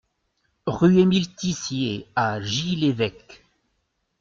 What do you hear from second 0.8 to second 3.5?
Émile Tissier à Gy-l'Évêque